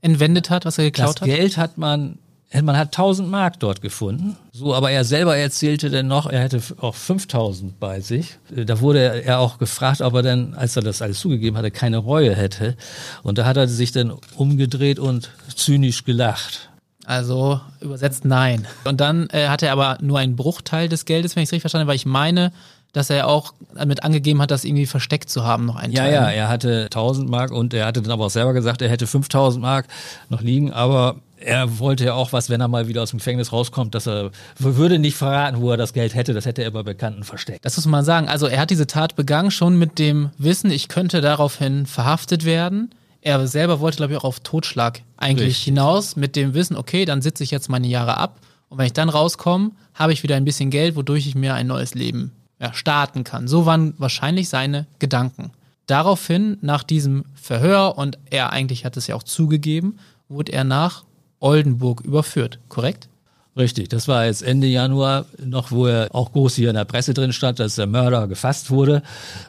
[0.00, 1.28] entwendet hat, was er geklaut das hat?
[1.28, 2.18] Das Geld hat man,
[2.62, 4.34] man hat 1000 Mark dort gefunden.
[4.50, 8.38] So, aber er selber erzählte dann noch, er hätte auch 5000 bei sich.
[8.48, 11.98] Da wurde er auch gefragt, ob er denn, als er das alles zugegeben hatte, keine
[11.98, 12.78] Reue hätte.
[13.22, 16.70] Und da hat er sich dann umgedreht und zynisch gelacht.
[17.04, 18.66] Also übersetzt nein.
[18.84, 21.62] Und dann äh, hat er aber nur einen Bruchteil des Geldes, wenn ich es richtig
[21.62, 22.52] verstanden habe, weil ich meine,
[22.92, 26.12] dass er auch damit angegeben hat, das irgendwie versteckt zu haben, noch einen ja, Teil.
[26.12, 28.88] Ja, ja, er hatte 1000 Mark und er hatte dann aber auch selber gesagt, er
[28.88, 29.86] hätte 5000 Mark
[30.28, 33.52] noch liegen, aber er wollte ja auch was, wenn er mal wieder aus dem Gefängnis
[33.52, 36.34] rauskommt, dass er würde nicht verraten, wo er das Geld hätte.
[36.34, 37.64] Das hätte er bei Bekannten versteckt.
[37.64, 38.28] Das muss man sagen.
[38.28, 42.90] Also er hat diese Tat begangen schon mit dem Wissen, ich könnte daraufhin verhaftet werden.
[43.22, 45.64] Er selber wollte, glaube ich, auch auf Totschlag eigentlich Richtig.
[45.64, 48.92] hinaus mit dem Wissen, okay, dann sitze ich jetzt meine Jahre ab und wenn ich
[48.92, 52.72] dann rauskomme, habe ich wieder ein bisschen Geld, wodurch ich mir ein neues Leben ja,
[52.74, 53.48] starten kann.
[53.48, 55.50] So waren wahrscheinlich seine Gedanken.
[55.86, 61.04] Daraufhin, nach diesem Verhör, und er eigentlich hat es ja auch zugegeben, wurde er nach
[61.40, 63.08] Oldenburg überführt, korrekt?
[63.56, 67.14] Richtig, das war jetzt Ende Januar noch, wo er auch groß hier in der Presse
[67.14, 69.02] drin stand, dass der Mörder gefasst wurde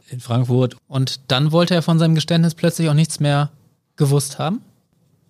[0.09, 0.75] in Frankfurt.
[0.87, 3.51] Und dann wollte er von seinem Geständnis plötzlich auch nichts mehr
[3.97, 4.61] gewusst haben?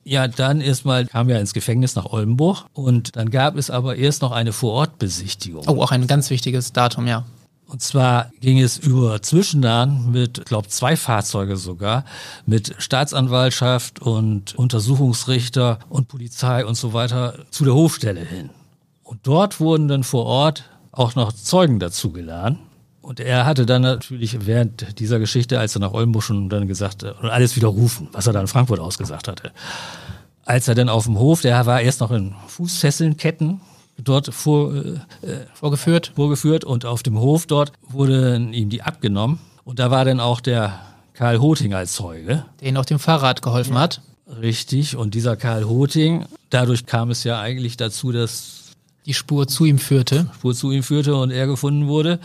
[0.03, 4.21] Ja, dann erstmal kam er ins Gefängnis nach Oldenburg und dann gab es aber erst
[4.21, 5.65] noch eine Vorortbesichtigung.
[5.67, 7.25] Oh, auch ein ganz wichtiges Datum, ja.
[7.71, 12.03] Und zwar ging es über Zwischennahen mit, glaube zwei Fahrzeuge sogar,
[12.45, 18.49] mit Staatsanwaltschaft und Untersuchungsrichter und Polizei und so weiter zu der Hofstelle hin.
[19.05, 22.59] Und dort wurden dann vor Ort auch noch Zeugen dazu geladen.
[23.01, 27.03] Und er hatte dann natürlich während dieser Geschichte, als er nach Oldenburg schon dann gesagt
[27.03, 29.53] und alles widerrufen, was er dann in Frankfurt ausgesagt hatte.
[30.43, 33.61] Als er dann auf dem Hof, der war erst noch in Fußfesseln, Ketten,
[33.97, 34.99] dort vor, äh,
[35.53, 36.11] vorgeführt.
[36.15, 39.39] vorgeführt und auf dem Hof dort wurden ihm die abgenommen.
[39.63, 40.79] Und da war dann auch der
[41.13, 42.45] Karl Hoting als Zeuge.
[42.59, 43.81] Der ihn auf dem Fahrrad geholfen ja.
[43.81, 44.01] hat.
[44.41, 44.95] Richtig.
[44.95, 48.71] Und dieser Karl Hoting, dadurch kam es ja eigentlich dazu, dass
[49.05, 50.27] die Spur zu ihm führte.
[50.35, 52.19] Spur zu ihm führte und er gefunden wurde.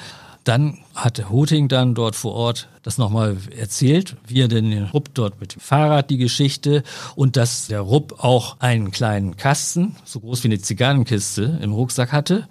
[0.46, 5.12] Dann hatte Hoting dann dort vor Ort das nochmal erzählt, wie er denn den Rupp
[5.12, 6.84] dort mit dem Fahrrad die Geschichte
[7.16, 12.12] und dass der Rupp auch einen kleinen Kasten, so groß wie eine Zigarrenkiste, im Rucksack
[12.12, 12.46] hatte.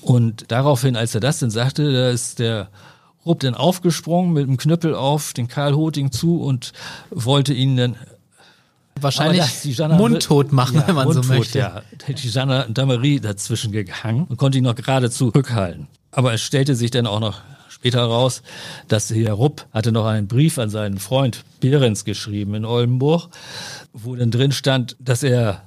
[0.00, 2.68] Und daraufhin, als er das denn sagte, da ist der
[3.24, 6.72] Rupp dann aufgesprungen mit dem Knüppel auf den Karl Hoting zu und
[7.12, 7.94] wollte ihn dann
[9.00, 11.58] wahrscheinlich mundtot machen, ja, wenn man mundtot, so möchte.
[11.60, 15.86] Ja, die Gendarmerie dazwischen gehangen und konnte ihn noch gerade zurückhalten.
[16.10, 18.42] Aber es stellte sich dann auch noch später raus,
[18.88, 23.28] dass Herr Rupp hatte noch einen Brief an seinen Freund Behrens geschrieben in Oldenburg,
[23.92, 25.62] wo dann drin stand, dass er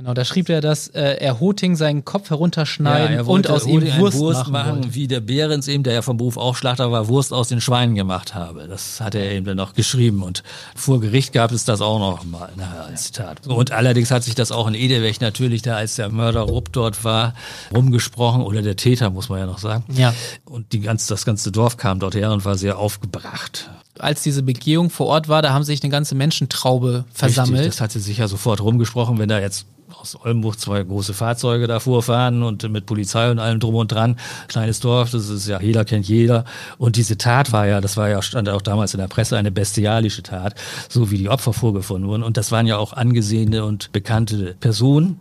[0.00, 3.82] Genau, da schrieb er, dass äh, er Hoting seinen Kopf herunterschneiden ja, und aus ihm
[3.98, 7.08] Wurst, Wurst machen, machen wie der Behrens eben, der ja vom Beruf auch Schlachter war,
[7.08, 8.66] Wurst aus den Schweinen gemacht habe.
[8.66, 10.42] Das hat er eben dann noch geschrieben und
[10.74, 13.46] vor Gericht gab es das auch noch mal na, als Zitat.
[13.46, 17.04] Und allerdings hat sich das auch in Edelwech natürlich, da als der Mörder Rupp dort
[17.04, 17.34] war,
[17.70, 19.84] rumgesprochen oder der Täter, muss man ja noch sagen.
[19.94, 20.14] Ja.
[20.46, 24.42] Und die ganz, das ganze Dorf kam dort her und war sehr aufgebracht als diese
[24.42, 27.58] Begehung vor Ort war, da haben sich eine ganze Menschentraube versammelt.
[27.58, 29.66] Richtig, das hatte sich ja sofort rumgesprochen, wenn da jetzt
[29.98, 34.16] aus Oldenburg zwei große Fahrzeuge da vorfahren und mit Polizei und allem drum und dran.
[34.48, 36.44] Kleines Dorf, das ist ja, jeder kennt jeder.
[36.78, 39.50] Und diese Tat war ja, das war ja, stand auch damals in der Presse, eine
[39.50, 40.54] bestialische Tat,
[40.88, 42.22] so wie die Opfer vorgefunden wurden.
[42.22, 45.20] Und das waren ja auch angesehene und bekannte Personen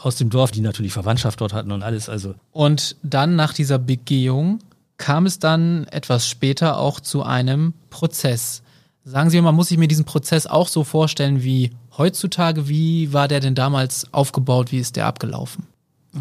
[0.00, 2.08] aus dem Dorf, die natürlich Verwandtschaft dort hatten und alles.
[2.08, 2.34] Also.
[2.52, 4.60] Und dann nach dieser Begehung
[4.96, 8.62] kam es dann etwas später auch zu einem Prozess.
[9.04, 12.68] Sagen Sie mal, muss ich mir diesen Prozess auch so vorstellen wie heutzutage?
[12.68, 14.72] Wie war der denn damals aufgebaut?
[14.72, 15.66] Wie ist der abgelaufen?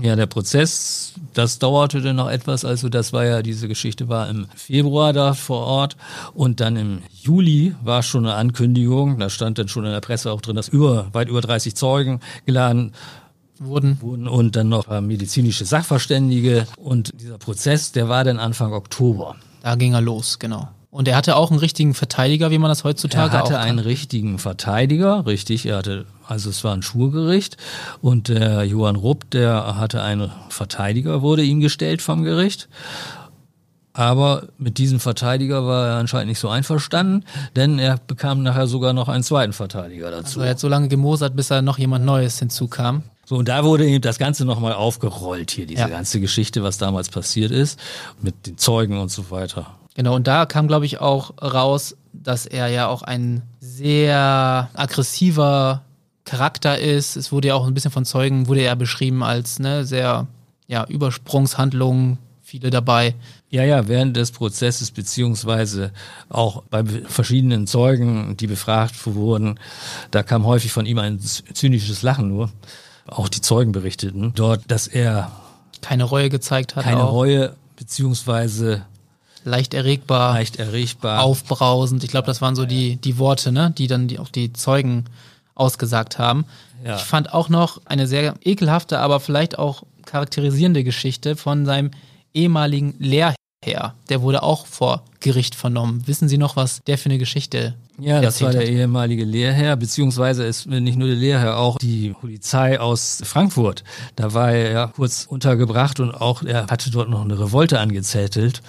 [0.02, 2.66] Ja, der Prozess, das dauerte dann noch etwas.
[2.66, 5.96] Also das war ja, diese Geschichte war im Februar da vor Ort
[6.34, 9.18] und dann im Juli war schon eine Ankündigung.
[9.18, 12.20] Da stand dann schon in der Presse auch drin, dass über, weit über 30 Zeugen
[12.46, 12.92] geladen
[13.60, 14.00] wurden.
[14.02, 16.68] wurden und dann noch medizinische Sachverständige.
[16.78, 19.36] Und dieser Prozess, der war dann Anfang Oktober.
[19.64, 20.70] Da ging er los, genau.
[20.98, 23.78] Und er hatte auch einen richtigen Verteidiger, wie man das heutzutage auch Er hatte einen
[23.78, 25.68] richtigen Verteidiger, richtig.
[25.68, 27.56] Er hatte, also es war ein Schwurgericht
[28.02, 32.68] und der Johann Rupp, der hatte einen Verteidiger, wurde ihm gestellt vom Gericht.
[33.94, 38.94] Aber mit diesem Verteidiger war er anscheinend nicht so einverstanden, denn er bekam nachher sogar
[38.94, 40.40] noch einen zweiten Verteidiger dazu.
[40.40, 43.04] Also er hat so lange gemosert, bis er noch jemand Neues hinzukam.
[43.24, 45.90] So, und da wurde eben das Ganze nochmal aufgerollt hier, diese ja.
[45.90, 47.80] ganze Geschichte, was damals passiert ist,
[48.20, 49.77] mit den Zeugen und so weiter.
[49.98, 55.82] Genau, und da kam, glaube ich, auch raus, dass er ja auch ein sehr aggressiver
[56.24, 57.16] Charakter ist.
[57.16, 60.28] Es wurde ja auch ein bisschen von Zeugen, wurde er beschrieben als ne, sehr
[60.68, 63.16] ja, Übersprungshandlungen, viele dabei.
[63.50, 65.92] Ja, ja, während des Prozesses beziehungsweise
[66.30, 69.60] auch bei verschiedenen Zeugen, die befragt wurden,
[70.12, 72.52] da kam häufig von ihm ein zynisches Lachen nur.
[73.08, 75.32] Auch die Zeugen berichteten dort, dass er
[75.82, 76.84] keine Reue gezeigt hat.
[76.84, 77.14] Keine auch.
[77.14, 78.86] Reue beziehungsweise
[79.44, 82.04] leicht erregbar, leicht erregbar, aufbrausend.
[82.04, 85.06] Ich glaube, das waren so die, die Worte, ne, die dann die, auch die Zeugen
[85.56, 86.46] ausgesagt haben.
[86.86, 86.96] Ja.
[86.96, 91.92] Ich fand auch noch eine sehr ekelhafte, aber vielleicht auch charakterisierende Geschichte von seinem
[92.34, 93.96] ehemaligen Lehrherr.
[94.10, 96.08] Der wurde auch vor Gericht vernommen.
[96.08, 98.70] Wissen Sie noch, was der für eine Geschichte ja, das war der hat.
[98.70, 103.84] ehemalige Lehrherr, beziehungsweise ist nicht nur der Lehrherr, auch die Polizei aus Frankfurt.
[104.16, 108.62] Da war er ja kurz untergebracht und auch er hatte dort noch eine Revolte angezettelt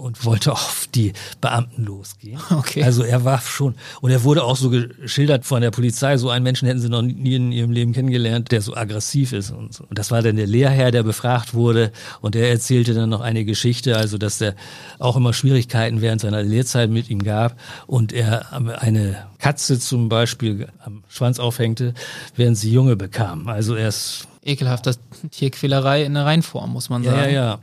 [0.00, 2.40] und wollte auf die Beamten losgehen.
[2.60, 2.82] Okay.
[2.82, 6.42] Also er war schon, und er wurde auch so geschildert von der Polizei, so einen
[6.42, 9.84] Menschen hätten sie noch nie in ihrem Leben kennengelernt, der so aggressiv ist und so.
[9.84, 13.44] Und das war dann der Lehrherr, der befragt wurde und der erzählte dann noch eine
[13.44, 14.54] Geschichte, also dass er
[14.98, 20.68] auch immer Schwierigkeiten während seiner Lehrzeit mit ihm gab und er eine Katze zum Beispiel
[20.84, 21.94] am Schwanz aufhängte,
[22.36, 23.48] während sie Junge bekam.
[23.48, 24.98] Also er ist ekelhaft, das
[25.30, 27.16] Tierquälerei in der Reinform, muss man sagen.
[27.16, 27.58] Ja, ja, ja.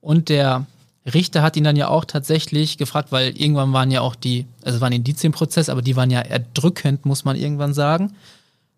[0.00, 0.66] Und der
[1.12, 4.76] Richter hat ihn dann ja auch tatsächlich gefragt, weil irgendwann waren ja auch die, also
[4.76, 8.14] es war ein Indizienprozess, aber die waren ja erdrückend, muss man irgendwann sagen.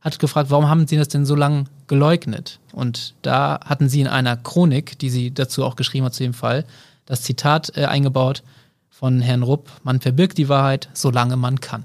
[0.00, 2.60] Hat gefragt, warum haben sie das denn so lange geleugnet?
[2.72, 6.34] Und da hatten sie in einer Chronik, die sie dazu auch geschrieben hat zu dem
[6.34, 6.64] Fall,
[7.06, 8.42] das Zitat äh, eingebaut
[8.90, 11.84] von Herrn Rupp, man verbirgt die Wahrheit, solange man kann.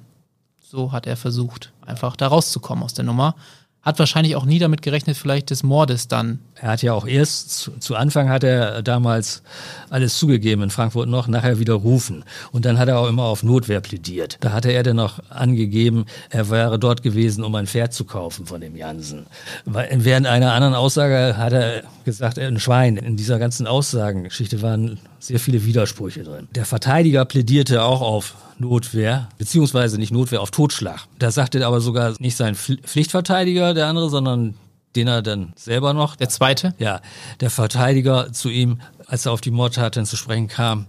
[0.61, 3.35] So hat er versucht, einfach da rauszukommen aus der Nummer
[3.83, 6.39] hat wahrscheinlich auch nie damit gerechnet, vielleicht des Mordes dann.
[6.55, 9.43] Er hat ja auch erst, zu, Anfang hat er damals
[9.89, 12.23] alles zugegeben in Frankfurt noch, nachher widerrufen.
[12.53, 14.37] Und dann hat er auch immer auf Notwehr plädiert.
[14.39, 18.45] Da hatte er dann noch angegeben, er wäre dort gewesen, um ein Pferd zu kaufen
[18.45, 19.25] von dem Jansen.
[19.65, 22.95] Während einer anderen Aussage hat er gesagt, ein Schwein.
[22.95, 26.49] In dieser ganzen Aussagengeschichte waren sehr viele Widersprüche drin.
[26.53, 31.07] Der Verteidiger plädierte auch auf Notwehr, beziehungsweise nicht Notwehr, auf Totschlag.
[31.17, 34.55] Da sagte aber sogar nicht sein Pflichtverteidiger, der andere, sondern
[34.95, 36.15] den er dann selber noch.
[36.17, 36.75] Der zweite?
[36.77, 37.01] Ja,
[37.39, 40.87] der Verteidiger zu ihm, als er auf die Mordtat dann zu sprechen kam,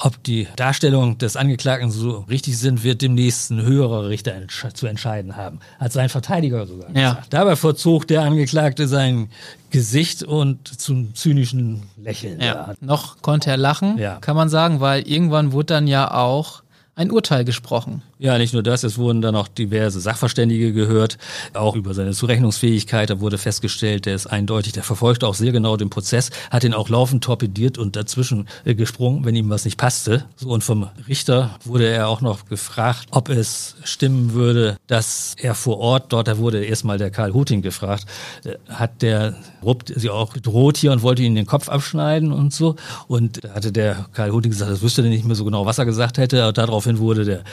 [0.00, 4.86] ob die Darstellung des Angeklagten so richtig sind, wird demnächst ein höherer Richter entsch zu
[4.86, 5.60] entscheiden haben.
[5.78, 7.10] Hat sein Verteidiger sogar ja.
[7.10, 7.32] gesagt.
[7.32, 9.30] Dabei verzog der Angeklagte sein
[9.70, 12.40] Gesicht und zum zynischen Lächeln.
[12.40, 12.74] Ja.
[12.80, 14.16] Noch konnte er lachen, ja.
[14.16, 16.62] kann man sagen, weil irgendwann wurde dann ja auch
[16.94, 18.02] ein Urteil gesprochen.
[18.22, 21.16] Ja, nicht nur das, es wurden dann auch diverse Sachverständige gehört,
[21.54, 23.08] auch über seine Zurechnungsfähigkeit.
[23.08, 26.74] Da wurde festgestellt, der ist eindeutig, der verfolgte auch sehr genau den Prozess, hat ihn
[26.74, 30.26] auch laufend torpediert und dazwischen äh, gesprungen, wenn ihm was nicht passte.
[30.44, 35.78] Und vom Richter wurde er auch noch gefragt, ob es stimmen würde, dass er vor
[35.78, 38.04] Ort dort, da wurde erstmal der Karl Huting gefragt,
[38.44, 42.52] äh, hat der Rupp sie auch gedroht hier und wollte ihn den Kopf abschneiden und
[42.52, 42.76] so.
[43.08, 45.78] Und da hatte der Karl Huting gesagt, das wüsste er nicht mehr so genau, was
[45.78, 46.46] er gesagt hätte.
[46.46, 47.44] Und daraufhin wurde der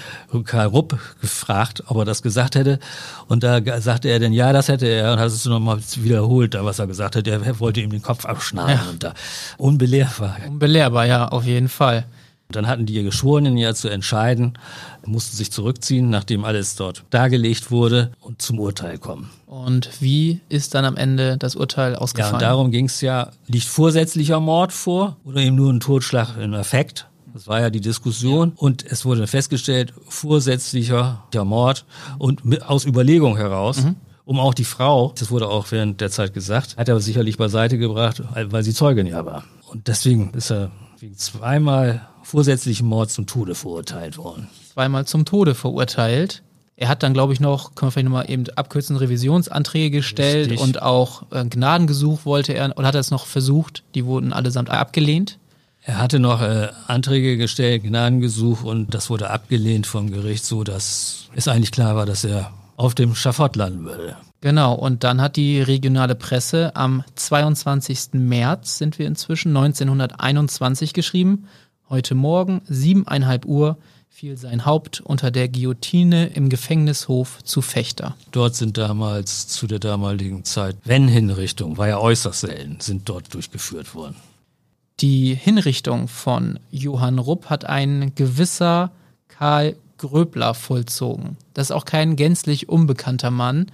[0.43, 2.79] Karl Rupp gefragt, ob er das gesagt hätte.
[3.27, 6.79] Und da sagte er dann, ja, das hätte er und hat es nochmal wiederholt, was
[6.79, 7.27] er gesagt hat.
[7.27, 8.81] Er wollte ihm den Kopf abschneiden.
[8.83, 8.89] Ja.
[8.89, 9.13] Und da
[9.57, 10.37] unbelehrbar.
[10.47, 12.05] Unbelehrbar, ja, auf jeden Fall.
[12.49, 14.53] Dann hatten die Geschworenen ja zu entscheiden,
[15.05, 19.29] mussten sich zurückziehen, nachdem alles dort dargelegt wurde und zum Urteil kommen.
[19.47, 22.35] Und wie ist dann am Ende das Urteil ausgefallen?
[22.35, 26.53] Ja, darum ging es ja, liegt vorsätzlicher Mord vor oder eben nur ein Totschlag in
[26.53, 27.07] Effekt?
[27.37, 28.53] Das war ja die Diskussion.
[28.55, 31.85] Und es wurde festgestellt, vorsätzlicher Mord
[32.17, 33.83] und mit, aus Überlegung heraus.
[33.83, 33.95] Mhm.
[34.25, 37.77] Um auch die Frau, das wurde auch während der Zeit gesagt, hat er sicherlich beiseite
[37.77, 39.43] gebracht, weil sie Zeugin ja war.
[39.67, 44.49] Und deswegen ist er wegen zweimal vorsätzlichen Mord zum Tode verurteilt worden.
[44.73, 46.41] Zweimal zum Tode verurteilt.
[46.75, 50.59] Er hat dann, glaube ich, noch, können wir vielleicht nochmal eben abkürzen, Revisionsanträge gestellt Richtig.
[50.59, 54.71] und auch äh, Gnadengesuch wollte er, oder hat er es noch versucht, die wurden allesamt
[54.71, 55.36] abgelehnt.
[55.87, 61.29] Er hatte noch äh, Anträge gestellt, Gnadengesuch und das wurde abgelehnt vom Gericht, so dass
[61.33, 64.17] es eigentlich klar war, dass er auf dem Schafott landen würde.
[64.41, 68.15] Genau, und dann hat die regionale Presse am 22.
[68.15, 71.47] März, sind wir inzwischen, 1921 geschrieben,
[71.87, 73.77] heute Morgen, siebeneinhalb Uhr,
[74.09, 78.17] fiel sein Haupt unter der Guillotine im Gefängnishof zu Fechter.
[78.31, 83.95] Dort sind damals zu der damaligen Zeit Wenn-Hinrichtungen, war ja äußerst selten, sind dort durchgeführt
[83.95, 84.17] worden.
[84.99, 88.91] Die Hinrichtung von Johann Rupp hat ein gewisser
[89.27, 91.37] Karl Gröbler vollzogen.
[91.53, 93.71] Das ist auch kein gänzlich unbekannter Mann.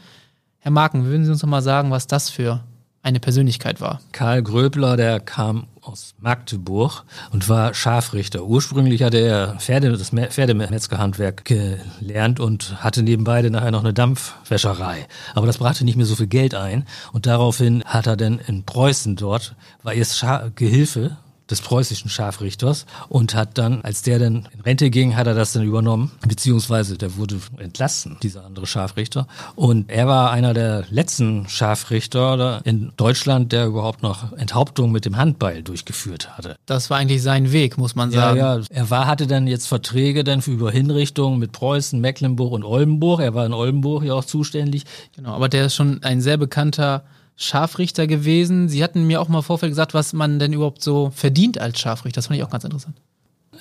[0.60, 2.64] Herr Marken, würden Sie uns noch mal sagen, was das für
[3.02, 4.02] eine Persönlichkeit war?
[4.12, 8.44] Karl Gröbler, der kam aus Magdeburg und war Scharfrichter.
[8.44, 15.08] Ursprünglich hatte er Pferde, das Pferdemetzgerhandwerk gelernt und hatte nebenbei nachher noch eine Dampfwäscherei.
[15.36, 18.64] Aber das brachte nicht mehr so viel Geld ein und daraufhin hat er dann in
[18.64, 21.18] Preußen dort, war erst Schar Gehilfe
[21.54, 25.54] des preußischen Scharfrichters und hat dann, als der dann in Rente ging, hat er das
[25.54, 29.28] dann übernommen, beziehungsweise der wurde entlassen, dieser andere Scharfrichter.
[29.56, 35.18] Und er war einer der letzten Scharfrichter in Deutschland, der überhaupt noch Enthauptung mit dem
[35.18, 36.56] Handbeil durchgeführt hatte.
[36.66, 38.40] Das war eigentlich sein Weg, muss man sagen.
[38.40, 38.64] Ja, ja.
[38.70, 43.20] Er war, hatte dann jetzt Verträge dann für über Hinrichtungen mit Preußen, Mecklenburg und Oldenburg.
[43.20, 44.86] Er war in Oldenburg ja auch zuständig.
[45.16, 47.04] Genau, aber der ist schon ein sehr bekannter
[47.36, 48.70] Scharfrichter gewesen.
[48.70, 52.20] Sie hatten mir auch mal Vorfeld gesagt, was man denn überhaupt so verdient als Scharfrichter.
[52.20, 52.96] Das fand ich auch ganz interessant.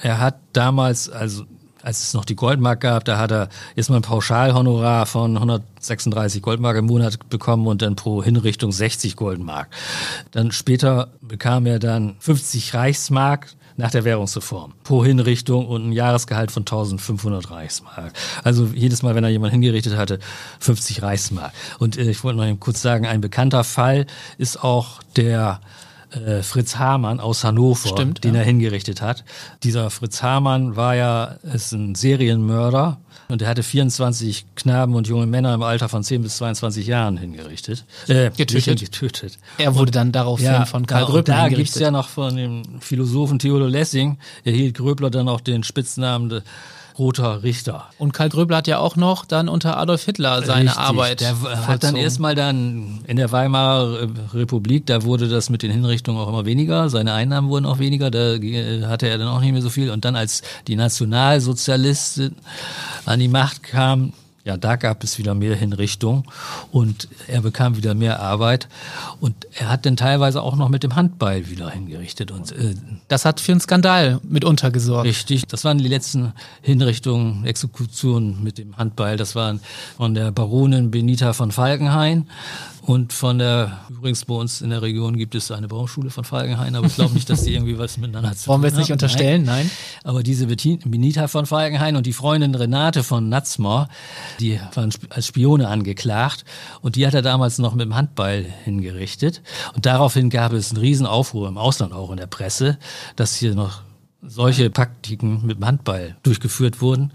[0.00, 1.44] Er hat damals, also
[1.82, 6.76] als es noch die Goldmark gab, da hat er erstmal ein Pauschalhonorar von 136 Goldmark
[6.76, 9.68] im Monat bekommen und dann pro Hinrichtung 60 Goldmark.
[10.30, 16.50] Dann später bekam er dann 50 Reichsmark nach der Währungsreform pro Hinrichtung und ein Jahresgehalt
[16.50, 18.12] von 1500 Reichsmark.
[18.44, 20.18] Also jedes Mal, wenn er jemanden hingerichtet hatte,
[20.60, 21.52] 50 Reichsmark.
[21.78, 24.06] Und äh, ich wollte noch kurz sagen, ein bekannter Fall
[24.38, 25.60] ist auch der
[26.10, 28.40] äh, Fritz Hamann aus Hannover, Stimmt, den ja.
[28.40, 29.24] er hingerichtet hat.
[29.62, 32.98] Dieser Fritz Hamann war ja ist ein Serienmörder
[33.32, 37.16] und er hatte 24 Knaben und junge Männer im Alter von 10 bis 22 Jahren
[37.16, 37.84] hingerichtet.
[38.06, 38.78] Äh, getötet.
[38.80, 39.38] getötet.
[39.58, 41.82] Er wurde dann daraufhin Ja, von Karl Gröbler Da gibt's hingerichtet.
[41.82, 46.42] ja noch von dem Philosophen Theodor Lessing, erhielt Gröbler dann auch den Spitznamen
[46.98, 47.86] Roter Richter.
[47.98, 50.78] Und Karl Gröbler hat ja auch noch dann unter Adolf Hitler seine Richtig.
[50.78, 51.96] Arbeit Der hat dann vollzogen.
[51.96, 56.90] erstmal dann in der Weimarer Republik, da wurde das mit den Hinrichtungen auch immer weniger,
[56.90, 58.34] seine Einnahmen wurden auch weniger, da
[58.88, 59.90] hatte er dann auch nicht mehr so viel.
[59.90, 62.36] Und dann als die Nationalsozialisten
[63.06, 64.12] an die Macht kamen,
[64.44, 66.24] ja, da gab es wieder mehr Hinrichtungen
[66.72, 68.68] und er bekam wieder mehr Arbeit
[69.20, 72.74] und er hat dann teilweise auch noch mit dem Handbeil wieder hingerichtet und äh,
[73.06, 75.06] Das hat für einen Skandal mitunter gesorgt.
[75.06, 79.16] Richtig, das waren die letzten Hinrichtungen, Exekutionen mit dem Handbeil.
[79.16, 79.60] Das waren
[79.96, 82.26] von der Baronin Benita von Falkenhayn
[82.84, 86.74] und von der, übrigens bei uns in der Region gibt es eine Baumschule von Falkenhayn,
[86.74, 88.90] aber ich glaube nicht, dass die irgendwie was miteinander zu Wollen wir tun jetzt nicht
[88.90, 88.94] haben.
[88.94, 89.44] unterstellen?
[89.44, 89.70] Nein.
[90.02, 93.88] Aber diese Benita von Falkenhayn und die Freundin Renate von Natzmor,
[94.40, 96.44] die waren als Spione angeklagt
[96.80, 99.42] und die hat er damals noch mit dem Handball hingerichtet.
[99.74, 102.78] Und daraufhin gab es einen riesen Aufruhr im Ausland, auch in der Presse,
[103.14, 103.82] dass hier noch
[104.22, 107.12] solche Praktiken mit dem Handball durchgeführt wurden.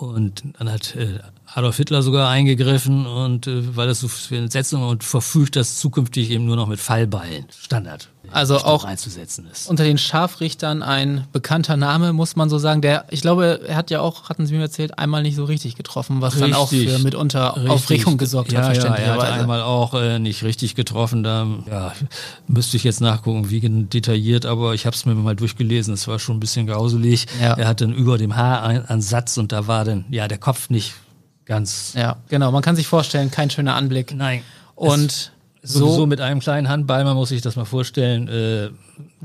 [0.00, 4.82] Und dann hat äh, Adolf Hitler sogar eingegriffen und äh, weil das so für Entsetzung
[4.82, 9.68] und verfügt, dass zukünftig eben nur noch mit Fallballen Standard Also auch einzusetzen ist.
[9.68, 12.82] unter den Scharfrichtern ein bekannter Name, muss man so sagen.
[12.82, 15.76] Der, ich glaube, er hat ja auch, hatten Sie mir erzählt, einmal nicht so richtig
[15.76, 16.90] getroffen, was dann auch Richtig.
[16.90, 17.70] für mitunter Richtig.
[17.70, 21.22] Aufregung gesorgt ja, hat, Ja, er hat einmal auch äh, nicht richtig getroffen.
[21.22, 21.92] Da ja,
[22.46, 25.94] müsste ich jetzt nachgucken, wie detailliert, aber ich habe es mir mal durchgelesen.
[25.94, 27.26] Es war schon ein bisschen grauselig.
[27.40, 27.54] Ja.
[27.54, 30.94] Er hat dann über dem Haaransatz und da war dann ja der Kopf nicht
[31.44, 31.94] ganz.
[31.96, 32.52] ja, genau.
[32.52, 34.14] Man kann sich vorstellen, kein schöner Anblick.
[34.14, 34.42] Nein.
[34.74, 35.32] Und
[35.68, 38.28] So mit einem kleinen Handball, man muss sich das mal vorstellen.
[38.28, 38.70] Äh,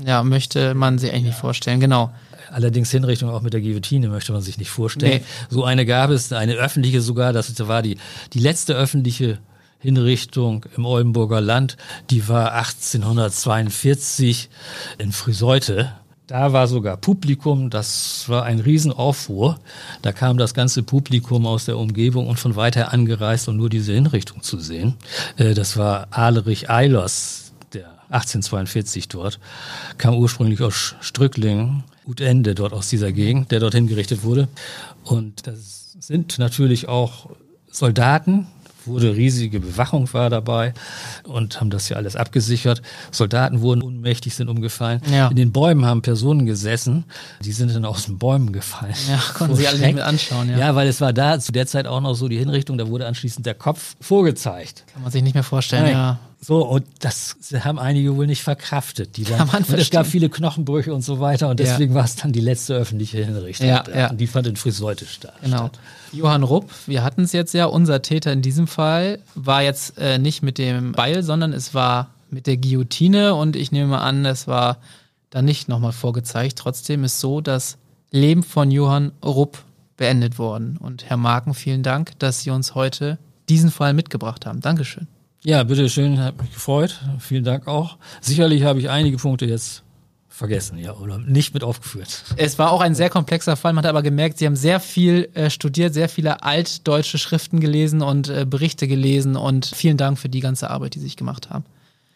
[0.04, 1.80] ja, möchte man sich eigentlich nicht vorstellen.
[1.80, 2.12] Genau.
[2.50, 5.22] Allerdings Hinrichtung auch mit der Guillotine möchte man sich nicht vorstellen.
[5.22, 5.26] Nee.
[5.48, 7.96] So eine gab es, eine öffentliche sogar, das war die,
[8.32, 9.38] die letzte öffentliche
[9.78, 11.76] Hinrichtung im Oldenburger Land,
[12.10, 14.48] die war 1842
[14.98, 15.92] in Friseute.
[16.26, 19.60] Da war sogar Publikum, das war ein Riesenaufruhr.
[20.00, 23.92] Da kam das ganze Publikum aus der Umgebung und von weiter angereist, um nur diese
[23.92, 24.94] Hinrichtung zu sehen.
[25.36, 29.38] Äh, Das war Alerich Eilers, der 1842 dort,
[29.98, 34.48] kam ursprünglich aus Strücklingen, Utende, dort aus dieser Gegend, der dort hingerichtet wurde.
[35.04, 37.28] Und das sind natürlich auch
[37.70, 38.46] Soldaten,
[38.86, 40.74] wurde riesige Bewachung war dabei
[41.24, 42.82] und haben das ja alles abgesichert.
[43.10, 45.00] Soldaten wurden ohnmächtig, sind umgefallen.
[45.12, 45.28] Ja.
[45.28, 47.04] In den Bäumen haben Personen gesessen,
[47.40, 48.94] die sind dann aus den Bäumen gefallen.
[49.08, 50.58] Ja, konnten sie alle nicht mit anschauen, ja.
[50.58, 53.06] Ja, weil es war da zu der Zeit auch noch so die Hinrichtung, da wurde
[53.06, 54.84] anschließend der Kopf vorgezeigt.
[54.92, 56.18] Kann man sich nicht mehr vorstellen, ja.
[56.46, 59.16] So, und das haben einige wohl nicht verkraftet.
[59.16, 61.48] Die man und es gab viele Knochenbrüche und so weiter.
[61.48, 61.66] Und Ja.
[61.66, 63.66] deswegen war es dann die letzte öffentliche Hinrichtung.
[63.66, 64.10] Ja, ja.
[64.10, 65.32] Und die fand in Friseute statt.
[65.42, 65.70] Genau.
[66.12, 70.18] Johann Rupp, wir hatten es jetzt ja, unser Täter in diesem Fall war jetzt äh,
[70.18, 74.46] nicht mit dem Beil, sondern es war mit der Guillotine und ich nehme an, es
[74.46, 74.78] war
[75.30, 76.58] dann nicht nochmal vorgezeigt.
[76.58, 77.78] Trotzdem ist so das
[78.10, 79.62] Leben von Johann Rupp
[79.96, 80.76] beendet worden.
[80.76, 84.60] Und Herr Marken, vielen Dank, dass Sie uns heute diesen Fall mitgebracht haben.
[84.60, 85.06] Dankeschön.
[85.46, 86.98] Ja, bitteschön, hat mich gefreut.
[87.18, 87.98] Vielen Dank auch.
[88.22, 89.82] Sicherlich habe ich einige Punkte jetzt
[90.34, 92.24] vergessen, ja, oder nicht mit aufgeführt.
[92.36, 93.74] Es war auch ein sehr komplexer Fall.
[93.74, 98.00] Man hat aber gemerkt, Sie haben sehr viel äh, studiert, sehr viele altdeutsche Schriften gelesen
[98.00, 99.36] und äh, Berichte gelesen.
[99.36, 101.64] Und vielen Dank für die ganze Arbeit, die Sie sich gemacht haben.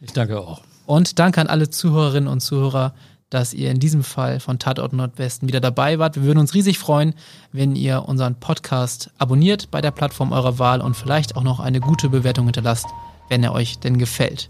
[0.01, 0.63] Ich danke auch.
[0.87, 2.95] Und danke an alle Zuhörerinnen und Zuhörer,
[3.31, 6.17] dass ihr in diesem Fall von Tatort Nordwesten wieder dabei wart.
[6.17, 7.15] Wir würden uns riesig freuen,
[7.53, 11.81] wenn ihr unseren Podcast abonniert bei der Plattform eurer Wahl und vielleicht auch noch eine
[11.81, 12.87] gute Bewertung hinterlasst,
[13.29, 14.49] wenn er euch denn gefällt.